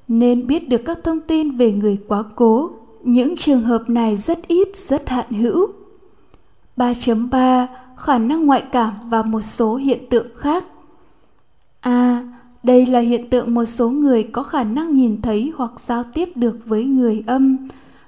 nên 0.08 0.48
biết 0.48 0.70
được 0.70 0.82
các 0.86 0.98
thông 1.03 1.20
tin 1.20 1.58
về 1.58 1.72
người 1.72 1.98
quá 2.08 2.24
cố 2.36 2.72
những 3.03 3.36
trường 3.36 3.63
hợp 3.63 3.89
này 3.89 4.18
rất 4.18 4.48
ít 4.48 4.68
rất 4.77 5.10
hạn 5.10 5.32
hữu 5.32 5.68
3.3 6.77 7.68
khả 7.98 8.18
năng 8.18 8.46
ngoại 8.46 8.63
cảm 8.72 9.10
và 9.10 9.24
một 9.24 9.41
số 9.41 9.75
hiện 9.75 10.10
tượng 10.10 10.27
khác. 10.38 10.65
A. 11.80 11.91
À, 11.91 12.24
đây 12.63 12.86
là 12.86 13.00
hiện 13.00 13.30
tượng 13.30 13.53
một 13.53 13.65
số 13.65 13.89
người 13.89 14.24
có 14.24 14.44
khả 14.44 14.63
năng 14.63 14.96
nhìn 14.96 15.22
thấy 15.22 15.53
hoặc 15.56 15.72
giao 15.77 16.03
tiếp 16.03 16.30
được 16.36 16.60
với 16.65 16.86
người 16.86 17.24
âm. 17.27 17.58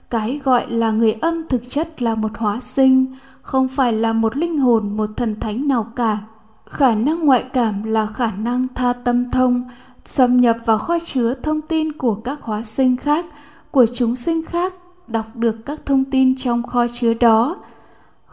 Cái 0.09 0.39
gọi 0.43 0.71
là 0.71 0.91
người 0.91 1.11
âm 1.11 1.47
thực 1.47 1.69
chất 1.69 2.01
là 2.01 2.15
một 2.15 2.37
hóa 2.37 2.59
sinh, 2.59 3.05
không 3.41 3.67
phải 3.67 3.93
là 3.93 4.13
một 4.13 4.37
linh 4.37 4.59
hồn, 4.59 4.97
một 4.97 5.09
thần 5.17 5.39
thánh 5.39 5.67
nào 5.67 5.91
cả. 5.95 6.17
Khả 6.65 6.95
năng 6.95 7.25
ngoại 7.25 7.43
cảm 7.53 7.83
là 7.83 8.07
khả 8.07 8.31
năng 8.31 8.67
tha 8.75 8.93
tâm 8.93 9.31
thông, 9.31 9.63
xâm 10.05 10.41
nhập 10.41 10.57
vào 10.65 10.77
kho 10.77 10.99
chứa 10.99 11.33
thông 11.33 11.61
tin 11.61 11.91
của 11.91 12.15
các 12.15 12.41
hóa 12.41 12.63
sinh 12.63 12.97
khác, 12.97 13.25
của 13.71 13.85
chúng 13.93 14.15
sinh 14.15 14.45
khác, 14.45 14.73
đọc 15.07 15.35
được 15.35 15.65
các 15.65 15.85
thông 15.85 16.05
tin 16.05 16.35
trong 16.35 16.63
kho 16.63 16.87
chứa 16.87 17.13
đó, 17.13 17.57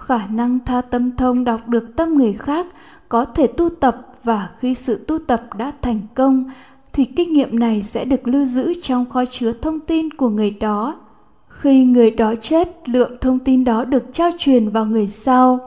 khả 0.01 0.27
năng 0.27 0.59
tha 0.67 0.81
tâm 0.81 1.17
thông 1.17 1.45
đọc 1.45 1.69
được 1.69 1.97
tâm 1.97 2.15
người 2.15 2.33
khác, 2.33 2.67
có 3.09 3.25
thể 3.25 3.47
tu 3.47 3.69
tập 3.69 4.07
và 4.25 4.51
khi 4.59 4.75
sự 4.75 5.05
tu 5.07 5.19
tập 5.19 5.43
đã 5.59 5.73
thành 5.83 6.01
công, 6.15 6.51
thì 6.93 7.05
kinh 7.05 7.33
nghiệm 7.33 7.59
này 7.59 7.83
sẽ 7.83 8.05
được 8.05 8.29
lưu 8.29 8.45
giữ 8.45 8.73
trong 8.83 9.11
kho 9.11 9.25
chứa 9.25 9.53
thông 9.53 9.81
tin 9.81 10.11
của 10.11 10.29
người 10.29 10.51
đó. 10.51 11.01
Khi 11.49 11.85
người 11.85 12.11
đó 12.11 12.35
chết, 12.35 12.89
lượng 12.89 13.17
thông 13.21 13.39
tin 13.39 13.65
đó 13.65 13.85
được 13.85 14.13
trao 14.13 14.31
truyền 14.39 14.71
vào 14.71 14.87
người 14.87 15.07
sau. 15.07 15.59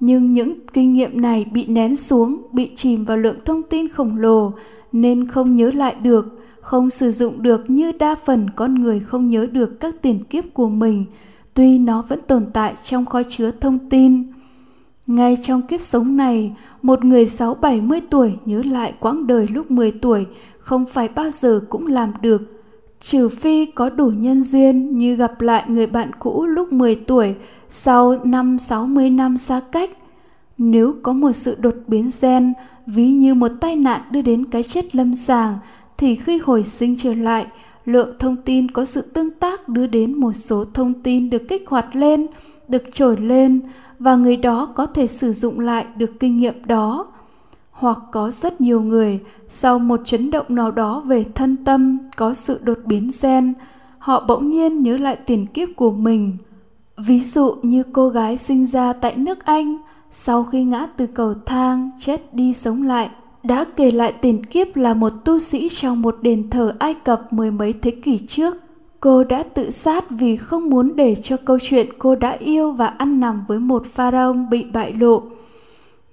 Nhưng 0.00 0.32
những 0.32 0.54
kinh 0.72 0.94
nghiệm 0.94 1.20
này 1.20 1.46
bị 1.52 1.66
nén 1.66 1.96
xuống, 1.96 2.46
bị 2.52 2.70
chìm 2.74 3.04
vào 3.04 3.16
lượng 3.16 3.38
thông 3.44 3.62
tin 3.62 3.88
khổng 3.88 4.16
lồ, 4.16 4.52
nên 4.92 5.28
không 5.28 5.56
nhớ 5.56 5.70
lại 5.74 5.94
được, 6.02 6.40
không 6.60 6.90
sử 6.90 7.10
dụng 7.12 7.42
được 7.42 7.70
như 7.70 7.92
đa 7.92 8.14
phần 8.14 8.50
con 8.56 8.74
người 8.74 9.00
không 9.00 9.28
nhớ 9.28 9.46
được 9.52 9.80
các 9.80 9.94
tiền 10.02 10.24
kiếp 10.24 10.44
của 10.54 10.68
mình 10.68 11.04
tuy 11.54 11.78
nó 11.78 12.02
vẫn 12.02 12.20
tồn 12.26 12.46
tại 12.52 12.74
trong 12.84 13.06
kho 13.06 13.22
chứa 13.22 13.50
thông 13.50 13.78
tin 13.90 14.32
ngay 15.10 15.36
trong 15.42 15.62
kiếp 15.62 15.80
sống 15.80 16.16
này, 16.16 16.52
một 16.82 17.04
người 17.04 17.26
sáu 17.26 17.54
bảy 17.54 17.80
mươi 17.80 18.00
tuổi 18.10 18.32
nhớ 18.44 18.62
lại 18.62 18.94
quãng 19.00 19.26
đời 19.26 19.46
lúc 19.48 19.70
10 19.70 19.90
tuổi 19.90 20.26
không 20.58 20.86
phải 20.86 21.08
bao 21.08 21.30
giờ 21.30 21.60
cũng 21.68 21.86
làm 21.86 22.12
được. 22.20 22.42
Trừ 23.00 23.28
phi 23.28 23.66
có 23.66 23.90
đủ 23.90 24.06
nhân 24.06 24.42
duyên 24.42 24.98
như 24.98 25.14
gặp 25.14 25.40
lại 25.40 25.64
người 25.68 25.86
bạn 25.86 26.10
cũ 26.18 26.46
lúc 26.46 26.72
10 26.72 26.94
tuổi 26.94 27.34
sau 27.70 28.14
năm 28.24 28.58
60 28.58 29.10
năm 29.10 29.36
xa 29.36 29.60
cách. 29.72 29.90
Nếu 30.58 30.94
có 31.02 31.12
một 31.12 31.32
sự 31.32 31.56
đột 31.60 31.74
biến 31.86 32.10
gen, 32.22 32.52
ví 32.86 33.10
như 33.10 33.34
một 33.34 33.50
tai 33.60 33.76
nạn 33.76 34.00
đưa 34.10 34.22
đến 34.22 34.44
cái 34.44 34.62
chết 34.62 34.94
lâm 34.94 35.14
sàng, 35.14 35.58
thì 35.98 36.14
khi 36.14 36.38
hồi 36.38 36.62
sinh 36.62 36.96
trở 36.98 37.14
lại, 37.14 37.46
lượng 37.84 38.16
thông 38.18 38.36
tin 38.36 38.70
có 38.70 38.84
sự 38.84 39.00
tương 39.00 39.30
tác 39.30 39.68
đưa 39.68 39.86
đến 39.86 40.14
một 40.14 40.32
số 40.32 40.64
thông 40.74 40.92
tin 41.02 41.30
được 41.30 41.42
kích 41.48 41.68
hoạt 41.68 41.96
lên, 41.96 42.26
được 42.68 42.82
trồi 42.92 43.16
lên 43.16 43.60
và 43.98 44.16
người 44.16 44.36
đó 44.36 44.72
có 44.74 44.86
thể 44.86 45.06
sử 45.06 45.32
dụng 45.32 45.60
lại 45.60 45.86
được 45.96 46.20
kinh 46.20 46.36
nghiệm 46.36 46.64
đó. 46.64 47.06
Hoặc 47.70 47.98
có 48.12 48.30
rất 48.30 48.60
nhiều 48.60 48.82
người 48.82 49.20
sau 49.48 49.78
một 49.78 50.00
chấn 50.04 50.30
động 50.30 50.46
nào 50.48 50.70
đó 50.70 51.00
về 51.00 51.24
thân 51.34 51.64
tâm 51.64 51.98
có 52.16 52.34
sự 52.34 52.60
đột 52.62 52.78
biến 52.84 53.10
gen 53.22 53.54
họ 53.98 54.24
bỗng 54.28 54.50
nhiên 54.50 54.82
nhớ 54.82 54.96
lại 54.96 55.16
tiền 55.16 55.46
kiếp 55.46 55.68
của 55.76 55.90
mình. 55.90 56.36
Ví 56.96 57.20
dụ 57.20 57.54
như 57.62 57.82
cô 57.92 58.08
gái 58.08 58.36
sinh 58.36 58.66
ra 58.66 58.92
tại 58.92 59.16
nước 59.16 59.44
anh 59.44 59.76
sau 60.10 60.44
khi 60.44 60.64
ngã 60.64 60.86
từ 60.96 61.06
cầu 61.06 61.34
thang 61.46 61.90
chết 61.98 62.34
đi 62.34 62.54
sống 62.54 62.82
lại 62.82 63.10
đã 63.42 63.64
kể 63.76 63.90
lại 63.90 64.12
tiền 64.12 64.46
kiếp 64.46 64.76
là 64.76 64.94
một 64.94 65.12
tu 65.24 65.38
sĩ 65.38 65.68
trong 65.68 66.02
một 66.02 66.18
đền 66.22 66.50
thờ 66.50 66.74
ai 66.78 66.94
cập 66.94 67.32
mười 67.32 67.50
mấy 67.50 67.72
thế 67.72 67.90
kỷ 67.90 68.18
trước 68.18 68.56
Cô 69.00 69.24
đã 69.24 69.42
tự 69.42 69.70
sát 69.70 70.10
vì 70.10 70.36
không 70.36 70.70
muốn 70.70 70.96
để 70.96 71.14
cho 71.14 71.36
câu 71.44 71.58
chuyện 71.62 71.88
cô 71.98 72.14
đã 72.14 72.30
yêu 72.30 72.72
và 72.72 72.86
ăn 72.86 73.20
nằm 73.20 73.44
với 73.48 73.58
một 73.58 73.86
pharaoh 73.86 74.36
bị 74.50 74.64
bại 74.64 74.92
lộ. 74.92 75.22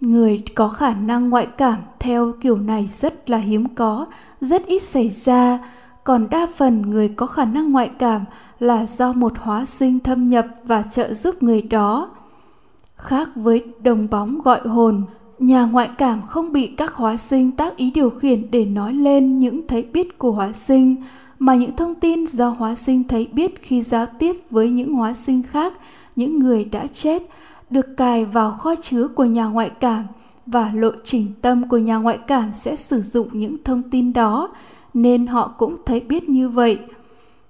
Người 0.01 0.43
có 0.55 0.69
khả 0.69 0.93
năng 0.93 1.29
ngoại 1.29 1.47
cảm 1.57 1.79
theo 1.99 2.33
kiểu 2.41 2.57
này 2.57 2.89
rất 2.97 3.29
là 3.29 3.37
hiếm 3.37 3.75
có, 3.75 4.05
rất 4.41 4.65
ít 4.65 4.79
xảy 4.79 5.09
ra, 5.09 5.59
còn 6.03 6.27
đa 6.29 6.47
phần 6.55 6.81
người 6.81 7.09
có 7.09 7.27
khả 7.27 7.45
năng 7.45 7.71
ngoại 7.71 7.91
cảm 7.99 8.25
là 8.59 8.85
do 8.85 9.13
một 9.13 9.33
hóa 9.37 9.65
sinh 9.65 9.99
thâm 9.99 10.29
nhập 10.29 10.45
và 10.63 10.83
trợ 10.83 11.13
giúp 11.13 11.43
người 11.43 11.61
đó. 11.61 12.09
Khác 12.95 13.29
với 13.35 13.65
đồng 13.83 14.07
bóng 14.09 14.41
gọi 14.41 14.67
hồn, 14.67 15.03
nhà 15.39 15.65
ngoại 15.65 15.89
cảm 15.97 16.21
không 16.27 16.51
bị 16.51 16.67
các 16.67 16.93
hóa 16.93 17.17
sinh 17.17 17.51
tác 17.51 17.75
ý 17.75 17.91
điều 17.91 18.09
khiển 18.09 18.51
để 18.51 18.65
nói 18.65 18.93
lên 18.93 19.39
những 19.39 19.67
thấy 19.67 19.81
biết 19.93 20.17
của 20.17 20.31
hóa 20.31 20.51
sinh, 20.53 20.95
mà 21.39 21.55
những 21.55 21.75
thông 21.75 21.95
tin 21.95 22.27
do 22.27 22.49
hóa 22.49 22.75
sinh 22.75 23.03
thấy 23.03 23.29
biết 23.33 23.61
khi 23.61 23.81
giao 23.81 24.05
tiếp 24.19 24.35
với 24.49 24.69
những 24.69 24.93
hóa 24.93 25.13
sinh 25.13 25.43
khác, 25.43 25.73
những 26.15 26.39
người 26.39 26.65
đã 26.65 26.87
chết, 26.87 27.23
được 27.69 27.97
cài 27.97 28.25
vào 28.25 28.51
kho 28.51 28.75
chứa 28.75 29.07
của 29.07 29.25
nhà 29.25 29.45
ngoại 29.45 29.69
cảm 29.69 30.03
và 30.45 30.71
lộ 30.75 30.91
trình 31.03 31.27
tâm 31.41 31.69
của 31.69 31.77
nhà 31.77 31.97
ngoại 31.97 32.17
cảm 32.27 32.51
sẽ 32.51 32.75
sử 32.75 33.01
dụng 33.01 33.27
những 33.31 33.57
thông 33.63 33.83
tin 33.83 34.13
đó 34.13 34.49
nên 34.93 35.27
họ 35.27 35.53
cũng 35.57 35.75
thấy 35.85 35.99
biết 35.99 36.29
như 36.29 36.49
vậy. 36.49 36.79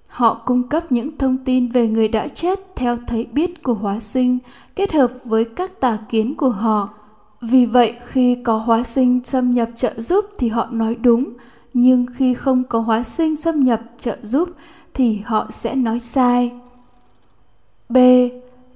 Họ 0.08 0.42
cung 0.46 0.64
cấp 0.64 0.92
những 0.92 1.18
thông 1.18 1.38
tin 1.38 1.68
về 1.68 1.88
người 1.88 2.08
đã 2.08 2.28
chết 2.28 2.60
theo 2.76 2.98
thấy 3.08 3.28
biết 3.32 3.64
của 3.64 3.74
hóa 3.74 4.00
sinh 4.00 4.38
kết 4.76 4.94
hợp 4.94 5.12
với 5.26 5.46
các 5.46 5.80
tà 5.80 5.98
kiến 6.10 6.36
của 6.36 6.50
họ 6.50 6.90
vì 7.42 7.66
vậy 7.66 7.96
khi 8.08 8.36
có 8.44 8.58
hóa 8.58 8.84
sinh 8.84 9.22
xâm 9.24 9.52
nhập 9.52 9.70
trợ 9.76 9.94
giúp 9.98 10.26
thì 10.38 10.50
họ 10.50 10.68
nói 10.72 10.96
đúng 10.96 11.34
nhưng 11.74 12.06
khi 12.14 12.34
không 12.34 12.64
có 12.64 12.80
hóa 12.80 13.04
sinh 13.04 13.36
xâm 13.36 13.64
nhập 13.64 13.82
trợ 14.00 14.18
giúp 14.22 14.50
thì 14.94 15.22
họ 15.26 15.48
sẽ 15.52 15.76
nói 15.76 16.00
sai. 16.00 16.52
B. 17.90 17.98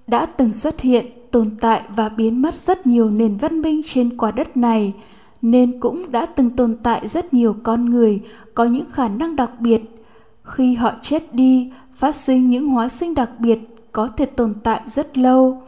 Đã 0.08 0.26
từng 0.26 0.54
xuất 0.54 0.82
hiện, 0.82 1.06
tồn 1.32 1.50
tại 1.62 1.82
và 1.96 2.10
biến 2.10 2.42
mất 2.42 2.56
rất 2.56 2.88
nhiều 2.88 3.10
nền 3.10 3.38
văn 3.38 3.62
minh 3.62 3.82
trên 3.86 4.18
quả 4.18 4.32
đất 4.32 4.58
này, 4.58 4.94
nên 5.42 5.80
cũng 5.80 6.12
đã 6.12 6.26
từng 6.26 6.50
tồn 6.50 6.78
tại 6.84 7.08
rất 7.08 7.34
nhiều 7.34 7.56
con 7.64 7.90
người 7.90 8.22
có 8.54 8.66
những 8.66 8.86
khả 8.92 9.08
năng 9.08 9.36
đặc 9.36 9.52
biệt. 9.60 9.82
Khi 10.44 10.74
họ 10.74 10.94
chết 11.02 11.34
đi, 11.34 11.72
phát 11.96 12.16
sinh 12.16 12.50
những 12.50 12.68
hóa 12.68 12.90
sinh 12.90 13.16
đặc 13.16 13.30
biệt 13.40 13.60
có 13.92 14.10
thể 14.18 14.26
tồn 14.26 14.54
tại 14.64 14.82
rất 14.86 15.18
lâu. 15.18 15.62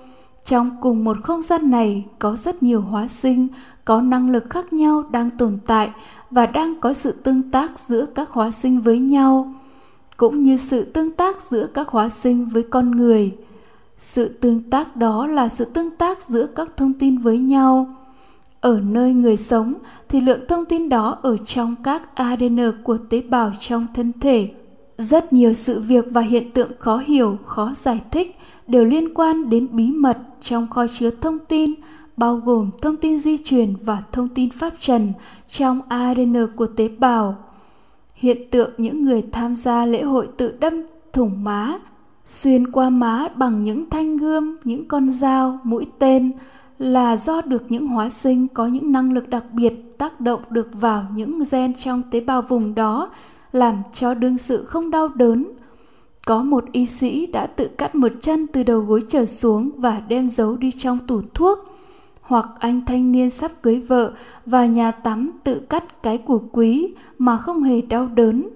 Trong 0.46 0.70
cùng 0.82 1.04
một 1.04 1.18
không 1.24 1.42
gian 1.42 1.72
này 1.72 2.06
có 2.20 2.36
rất 2.36 2.64
nhiều 2.64 2.82
hóa 2.82 3.08
sinh, 3.08 3.48
có 3.86 4.02
năng 4.02 4.30
lực 4.30 4.50
khác 4.50 4.74
nhau 4.74 5.04
đang 5.12 5.30
tồn 5.30 5.58
tại 5.66 5.92
và 6.32 6.46
đang 6.46 6.80
có 6.80 6.94
sự 6.94 7.12
tương 7.12 7.52
tác 7.52 7.80
giữa 7.80 8.06
các 8.06 8.30
hóa 8.30 8.52
sinh 8.52 8.82
với 8.82 9.00
nhau, 9.00 9.54
cũng 10.18 10.44
như 10.44 10.58
sự 10.58 10.84
tương 10.84 11.12
tác 11.12 11.42
giữa 11.42 11.68
các 11.68 11.88
hóa 11.88 12.10
sinh 12.10 12.46
với 12.46 12.64
con 12.64 12.92
người. 12.92 13.36
Sự 13.98 14.28
tương 14.28 14.70
tác 14.70 14.96
đó 14.96 15.28
là 15.28 15.50
sự 15.50 15.66
tương 15.66 15.96
tác 15.96 16.24
giữa 16.24 16.46
các 16.46 16.70
thông 16.78 16.94
tin 16.94 17.18
với 17.18 17.38
nhau. 17.38 17.96
Ở 18.62 18.80
nơi 18.80 19.14
người 19.14 19.38
sống 19.38 19.74
thì 20.10 20.22
lượng 20.22 20.46
thông 20.48 20.66
tin 20.66 20.90
đó 20.90 21.18
ở 21.22 21.38
trong 21.38 21.76
các 21.84 22.16
adn 22.16 22.72
của 22.84 22.98
tế 23.10 23.22
bào 23.22 23.52
trong 23.60 23.88
thân 23.94 24.12
thể 24.22 24.50
rất 24.98 25.34
nhiều 25.34 25.54
sự 25.54 25.80
việc 25.80 26.06
và 26.12 26.22
hiện 26.22 26.52
tượng 26.52 26.72
khó 26.80 26.98
hiểu 26.98 27.38
khó 27.46 27.72
giải 27.76 28.02
thích 28.12 28.38
đều 28.68 28.86
liên 28.86 29.14
quan 29.14 29.50
đến 29.50 29.68
bí 29.72 29.92
mật 29.92 30.18
trong 30.42 30.68
kho 30.68 30.88
chứa 30.88 31.10
thông 31.10 31.40
tin 31.40 31.74
bao 32.18 32.36
gồm 32.36 32.70
thông 32.82 32.98
tin 32.98 33.18
di 33.18 33.38
truyền 33.38 33.74
và 33.84 34.04
thông 34.12 34.30
tin 34.30 34.50
pháp 34.50 34.74
trần 34.80 35.14
trong 35.48 35.82
ARN 35.90 36.48
của 36.56 36.66
tế 36.66 36.88
bào. 36.88 37.38
Hiện 38.16 38.38
tượng 38.52 38.72
những 38.78 39.06
người 39.06 39.22
tham 39.32 39.56
gia 39.56 39.86
lễ 39.86 40.02
hội 40.02 40.28
tự 40.38 40.58
đâm 40.60 40.84
thủng 41.14 41.44
má, 41.44 41.78
xuyên 42.26 42.72
qua 42.72 42.90
má 42.90 43.28
bằng 43.36 43.64
những 43.64 43.90
thanh 43.90 44.18
gươm, 44.18 44.58
những 44.64 44.88
con 44.88 45.12
dao, 45.12 45.60
mũi 45.64 45.86
tên 46.00 46.32
là 46.80 47.18
do 47.18 47.42
được 47.42 47.72
những 47.72 47.88
hóa 47.88 48.10
sinh 48.10 48.48
có 48.48 48.68
những 48.68 48.92
năng 48.92 49.14
lực 49.14 49.30
đặc 49.30 49.44
biệt 49.52 49.98
tác 49.98 50.22
động 50.22 50.42
được 50.50 50.70
vào 50.74 51.06
những 51.16 51.44
gen 51.52 51.74
trong 51.74 52.02
tế 52.12 52.22
bào 52.22 52.42
vùng 52.42 52.76
đó, 52.76 53.10
làm 53.54 53.84
cho 53.94 54.14
đương 54.14 54.38
sự 54.38 54.66
không 54.66 54.92
đau 54.92 55.08
đớn. 55.08 55.52
Có 56.26 56.44
một 56.44 56.66
y 56.72 56.86
sĩ 56.86 57.28
đã 57.28 57.48
tự 57.48 57.68
cắt 57.68 57.96
một 57.96 58.12
chân 58.20 58.48
từ 58.48 58.64
đầu 58.64 58.80
gối 58.80 59.02
trở 59.08 59.26
xuống 59.26 59.70
và 59.78 60.02
đem 60.08 60.30
giấu 60.30 60.58
đi 60.58 60.72
trong 60.72 61.00
tủ 61.08 61.22
thuốc 61.34 61.60
hoặc 62.22 62.46
anh 62.60 62.86
thanh 62.86 63.12
niên 63.12 63.30
sắp 63.30 63.52
cưới 63.62 63.80
vợ 63.80 64.14
và 64.46 64.66
nhà 64.66 64.92
tắm 64.92 65.32
tự 65.44 65.60
cắt 65.60 66.04
cái 66.04 66.18
củ 66.18 66.42
quý 66.52 66.94
mà 67.18 67.38
không 67.38 67.64
hề 67.64 67.82
đau 67.82 68.08
đớn. 68.08 68.50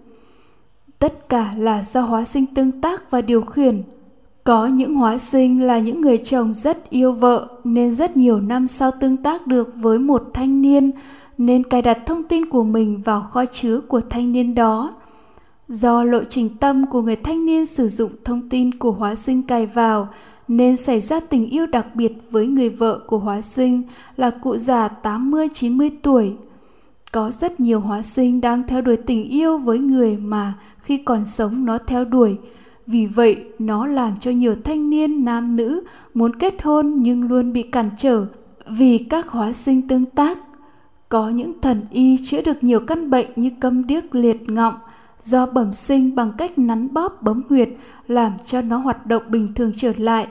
Tất 0.99 1.29
cả 1.29 1.53
là 1.57 1.83
do 1.83 2.01
hóa 2.01 2.25
sinh 2.25 2.45
tương 2.45 2.81
tác 2.81 3.11
và 3.11 3.21
điều 3.21 3.41
khiển. 3.41 3.83
Có 4.47 4.67
những 4.67 4.95
hóa 4.95 5.17
sinh 5.17 5.61
là 5.61 5.79
những 5.79 6.01
người 6.01 6.17
chồng 6.17 6.53
rất 6.53 6.89
yêu 6.89 7.11
vợ, 7.11 7.47
nên 7.63 7.91
rất 7.91 8.17
nhiều 8.17 8.39
năm 8.39 8.67
sau 8.67 8.91
tương 8.99 9.17
tác 9.17 9.47
được 9.47 9.73
với 9.75 9.99
một 9.99 10.23
thanh 10.33 10.61
niên, 10.61 10.91
nên 11.37 11.63
cài 11.63 11.81
đặt 11.81 11.97
thông 12.05 12.23
tin 12.23 12.49
của 12.49 12.63
mình 12.63 13.01
vào 13.05 13.21
kho 13.31 13.45
chứa 13.45 13.79
của 13.79 14.01
thanh 14.09 14.31
niên 14.31 14.55
đó. 14.55 14.93
Do 15.67 16.03
lộ 16.03 16.23
trình 16.29 16.49
tâm 16.59 16.85
của 16.87 17.01
người 17.01 17.15
thanh 17.15 17.45
niên 17.45 17.65
sử 17.65 17.89
dụng 17.89 18.11
thông 18.25 18.49
tin 18.49 18.77
của 18.77 18.91
hóa 18.91 19.15
sinh 19.15 19.43
cài 19.43 19.65
vào, 19.65 20.07
nên 20.47 20.77
xảy 20.77 21.01
ra 21.01 21.19
tình 21.19 21.49
yêu 21.49 21.65
đặc 21.65 21.95
biệt 21.95 22.13
với 22.31 22.47
người 22.47 22.69
vợ 22.69 22.99
của 23.07 23.17
hóa 23.17 23.41
sinh 23.41 23.83
là 24.17 24.29
cụ 24.29 24.57
già 24.57 24.89
80-90 25.03 25.89
tuổi. 26.01 26.33
Có 27.11 27.31
rất 27.31 27.59
nhiều 27.59 27.79
hóa 27.79 28.01
sinh 28.01 28.41
đang 28.41 28.67
theo 28.67 28.81
đuổi 28.81 28.97
tình 28.97 29.23
yêu 29.23 29.57
với 29.57 29.79
người 29.79 30.17
mà 30.17 30.53
khi 30.79 30.97
còn 30.97 31.25
sống 31.25 31.65
nó 31.65 31.77
theo 31.77 32.05
đuổi. 32.05 32.37
Vì 32.87 33.05
vậy, 33.05 33.45
nó 33.59 33.87
làm 33.87 34.19
cho 34.19 34.31
nhiều 34.31 34.55
thanh 34.63 34.89
niên 34.89 35.25
nam 35.25 35.55
nữ 35.55 35.83
muốn 36.13 36.35
kết 36.35 36.63
hôn 36.63 36.95
nhưng 36.97 37.27
luôn 37.27 37.53
bị 37.53 37.63
cản 37.63 37.89
trở 37.97 38.25
vì 38.69 38.97
các 38.97 39.27
hóa 39.27 39.53
sinh 39.53 39.87
tương 39.87 40.05
tác. 40.05 40.37
Có 41.09 41.29
những 41.29 41.61
thần 41.61 41.81
y 41.91 42.17
chữa 42.25 42.41
được 42.41 42.63
nhiều 42.63 42.79
căn 42.79 43.09
bệnh 43.09 43.27
như 43.35 43.51
câm 43.59 43.87
điếc 43.87 44.15
liệt 44.15 44.49
ngọng, 44.49 44.73
do 45.23 45.45
bẩm 45.45 45.73
sinh 45.73 46.15
bằng 46.15 46.31
cách 46.37 46.59
nắn 46.59 46.93
bóp 46.93 47.21
bấm 47.21 47.43
huyệt 47.49 47.69
làm 48.07 48.31
cho 48.45 48.61
nó 48.61 48.77
hoạt 48.77 49.05
động 49.05 49.23
bình 49.27 49.53
thường 49.55 49.71
trở 49.77 49.93
lại. 49.97 50.27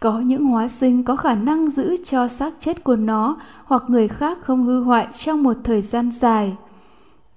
Có 0.00 0.20
những 0.20 0.44
hóa 0.44 0.68
sinh 0.68 1.04
có 1.04 1.16
khả 1.16 1.34
năng 1.34 1.70
giữ 1.70 1.96
cho 2.04 2.28
xác 2.28 2.54
chết 2.58 2.84
của 2.84 2.96
nó 2.96 3.36
hoặc 3.64 3.82
người 3.88 4.08
khác 4.08 4.38
không 4.42 4.64
hư 4.64 4.82
hoại 4.82 5.06
trong 5.12 5.42
một 5.42 5.56
thời 5.64 5.82
gian 5.82 6.10
dài. 6.10 6.56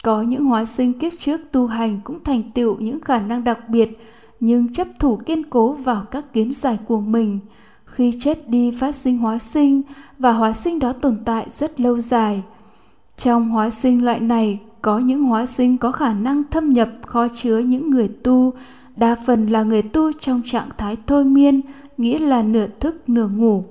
Có 0.03 0.21
những 0.21 0.45
hóa 0.45 0.65
sinh 0.65 0.99
kiếp 0.99 1.13
trước 1.17 1.41
tu 1.51 1.67
hành 1.67 1.99
cũng 2.03 2.23
thành 2.23 2.51
tựu 2.51 2.77
những 2.79 2.99
khả 2.99 3.19
năng 3.19 3.43
đặc 3.43 3.69
biệt 3.69 3.99
nhưng 4.45 4.73
chấp 4.73 4.87
thủ 4.99 5.19
kiên 5.25 5.43
cố 5.43 5.73
vào 5.73 6.05
các 6.11 6.33
kiến 6.33 6.53
giải 6.53 6.77
của 6.87 6.99
mình. 6.99 7.39
Khi 7.85 8.11
chết 8.19 8.49
đi 8.49 8.71
phát 8.71 8.95
sinh 8.95 9.17
hóa 9.17 9.39
sinh 9.39 9.81
và 10.19 10.31
hóa 10.31 10.53
sinh 10.53 10.79
đó 10.79 10.93
tồn 10.93 11.17
tại 11.25 11.47
rất 11.49 11.79
lâu 11.79 11.99
dài. 11.99 12.43
Trong 13.17 13.49
hóa 13.49 13.69
sinh 13.69 14.05
loại 14.05 14.19
này 14.19 14.59
có 14.81 14.99
những 14.99 15.23
hóa 15.23 15.45
sinh 15.45 15.77
có 15.77 15.91
khả 15.91 16.13
năng 16.13 16.43
thâm 16.51 16.69
nhập 16.69 16.89
kho 17.05 17.27
chứa 17.27 17.57
những 17.57 17.89
người 17.89 18.07
tu, 18.07 18.53
đa 18.95 19.15
phần 19.25 19.47
là 19.47 19.63
người 19.63 19.81
tu 19.81 20.11
trong 20.19 20.41
trạng 20.45 20.69
thái 20.77 20.97
thôi 21.07 21.23
miên, 21.23 21.61
nghĩa 21.97 22.19
là 22.19 22.43
nửa 22.43 22.67
thức 22.79 23.09
nửa 23.09 23.27
ngủ. 23.27 23.63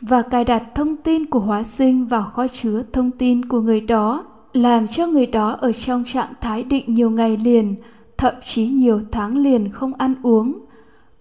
và 0.00 0.22
cài 0.22 0.44
đặt 0.44 0.62
thông 0.74 0.96
tin 0.96 1.26
của 1.26 1.38
hóa 1.38 1.62
sinh 1.62 2.06
vào 2.06 2.22
kho 2.22 2.48
chứa 2.48 2.82
thông 2.92 3.10
tin 3.10 3.48
của 3.48 3.60
người 3.60 3.80
đó 3.80 4.24
làm 4.52 4.86
cho 4.86 5.06
người 5.06 5.26
đó 5.26 5.56
ở 5.60 5.72
trong 5.72 6.04
trạng 6.06 6.32
thái 6.40 6.62
định 6.62 6.94
nhiều 6.94 7.10
ngày 7.10 7.36
liền 7.36 7.74
thậm 8.18 8.34
chí 8.44 8.66
nhiều 8.66 9.00
tháng 9.12 9.36
liền 9.36 9.72
không 9.72 9.94
ăn 9.94 10.14
uống. 10.22 10.58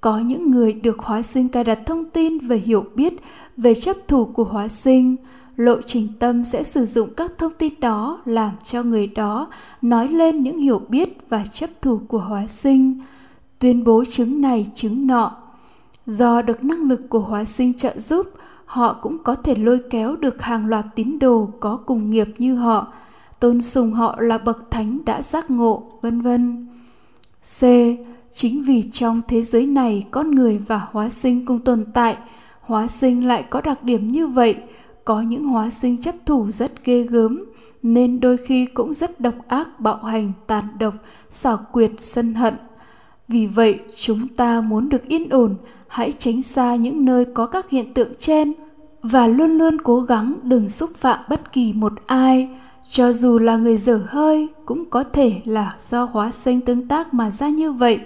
Có 0.02 0.20
những 0.20 0.52
người 0.52 0.74
được 0.74 1.00
hóa 1.00 1.22
sinh 1.22 1.50
cài 1.50 1.64
đặt 1.64 1.80
thông 1.86 2.06
tin 2.10 2.40
về 2.40 2.58
hiểu 2.58 2.86
biết 2.96 3.14
về 3.58 3.76
chấp 3.76 3.98
thủ 4.08 4.26
của 4.26 4.44
hóa 4.44 4.68
sinh. 4.68 5.16
Lộ 5.56 5.82
trình 5.82 6.08
tâm 6.20 6.44
sẽ 6.44 6.64
sử 6.64 6.86
dụng 6.86 7.10
các 7.18 7.32
thông 7.38 7.54
tin 7.58 7.74
đó 7.80 8.22
làm 8.26 8.52
cho 8.64 8.84
người 8.84 9.08
đó 9.08 9.48
nói 9.82 10.08
lên 10.08 10.44
những 10.44 10.58
hiểu 10.58 10.82
biết 10.90 11.30
và 11.30 11.44
chấp 11.54 11.70
thủ 11.82 12.00
của 12.08 12.18
hóa 12.18 12.48
sinh. 12.48 13.00
Tuyên 13.60 13.84
bố 13.84 14.04
chứng 14.12 14.42
này 14.42 14.68
chứng 14.76 15.08
nọ. 15.08 15.32
Do 16.06 16.42
được 16.42 16.64
năng 16.64 16.90
lực 16.90 17.10
của 17.10 17.20
hóa 17.20 17.46
sinh 17.46 17.74
trợ 17.74 18.00
giúp, 18.00 18.28
họ 18.66 18.94
cũng 19.02 19.18
có 19.24 19.36
thể 19.36 19.56
lôi 19.56 19.80
kéo 19.90 20.16
được 20.16 20.42
hàng 20.42 20.68
loạt 20.68 20.86
tín 20.96 21.20
đồ 21.20 21.50
có 21.60 21.78
cùng 21.86 22.10
nghiệp 22.10 22.28
như 22.38 22.56
họ. 22.56 22.88
Tôn 23.40 23.62
sùng 23.62 23.92
họ 23.92 24.16
là 24.20 24.38
bậc 24.38 24.72
thánh 24.72 25.00
đã 25.06 25.22
giác 25.22 25.52
ngộ, 25.52 25.84
vân 26.02 26.22
vân 26.22 26.68
c. 27.46 27.64
Chính 28.34 28.64
vì 28.64 28.84
trong 28.92 29.22
thế 29.28 29.42
giới 29.42 29.66
này 29.66 30.06
con 30.12 30.32
người 30.32 30.58
và 30.58 30.82
hóa 30.92 31.10
sinh 31.10 31.46
cùng 31.46 31.60
tồn 31.60 31.86
tại, 31.94 32.18
hóa 32.62 32.88
sinh 32.88 33.28
lại 33.28 33.44
có 33.50 33.62
đặc 33.62 33.84
điểm 33.84 34.12
như 34.12 34.28
vậy. 34.28 34.56
Có 35.06 35.22
những 35.22 35.48
hóa 35.48 35.70
sinh 35.70 35.98
chấp 35.98 36.16
thủ 36.26 36.52
rất 36.52 36.86
ghê 36.86 37.04
gớm, 37.04 37.46
nên 37.84 38.20
đôi 38.20 38.38
khi 38.38 38.66
cũng 38.66 38.94
rất 38.94 39.20
độc 39.20 39.34
ác, 39.48 39.80
bạo 39.80 39.98
hành, 39.98 40.32
tàn 40.48 40.64
độc, 40.80 40.94
xảo 41.30 41.60
quyệt, 41.72 41.92
sân 41.98 42.34
hận. 42.34 42.54
Vì 43.28 43.48
vậy, 43.48 43.80
chúng 43.96 44.28
ta 44.28 44.62
muốn 44.62 44.90
được 44.90 45.08
yên 45.08 45.30
ổn, 45.30 45.56
hãy 45.88 46.12
tránh 46.12 46.42
xa 46.42 46.76
những 46.76 47.06
nơi 47.06 47.26
có 47.26 47.46
các 47.46 47.70
hiện 47.70 47.94
tượng 47.94 48.14
trên 48.18 48.54
và 49.04 49.28
luôn 49.28 49.58
luôn 49.58 49.82
cố 49.82 50.00
gắng 50.00 50.34
đừng 50.44 50.70
xúc 50.70 50.90
phạm 50.98 51.20
bất 51.30 51.54
kỳ 51.54 51.74
một 51.74 51.94
ai 52.06 52.50
cho 52.92 53.14
dù 53.14 53.40
là 53.40 53.58
người 53.58 53.78
dở 53.78 54.02
hơi, 54.08 54.50
cũng 54.66 54.86
có 54.90 55.04
thể 55.04 55.42
là 55.46 55.76
do 55.80 56.04
hóa 56.04 56.32
sinh 56.32 56.62
tương 56.62 56.88
tác 56.88 57.14
mà 57.14 57.32
ra 57.32 57.50
như 57.50 57.72
vậy. 57.72 58.00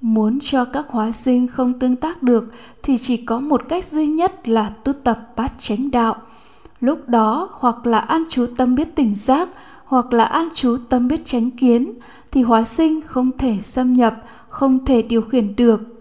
Muốn 0.00 0.38
cho 0.42 0.64
các 0.64 0.86
hóa 0.88 1.12
sinh 1.12 1.46
không 1.46 1.78
tương 1.78 1.96
tác 1.96 2.22
được, 2.22 2.52
thì 2.82 2.98
chỉ 2.98 3.16
có 3.16 3.40
một 3.40 3.62
cách 3.68 3.84
duy 3.84 4.06
nhất 4.06 4.48
là 4.48 4.72
tu 4.84 4.92
tập 4.92 5.28
bát 5.36 5.52
chánh 5.58 5.90
đạo. 5.90 6.16
Lúc 6.80 7.08
đó, 7.08 7.48
hoặc 7.52 7.86
là 7.86 7.98
an 7.98 8.24
trú 8.28 8.46
tâm 8.56 8.74
biết 8.74 8.96
tỉnh 8.96 9.14
giác, 9.14 9.48
hoặc 9.84 10.12
là 10.12 10.24
an 10.24 10.48
trú 10.54 10.76
tâm 10.88 11.08
biết 11.08 11.20
tránh 11.24 11.50
kiến, 11.50 11.94
thì 12.30 12.42
hóa 12.42 12.64
sinh 12.64 13.00
không 13.00 13.30
thể 13.38 13.56
xâm 13.60 13.92
nhập, 13.92 14.22
không 14.48 14.84
thể 14.84 15.02
điều 15.02 15.22
khiển 15.22 15.56
được. 15.56 15.97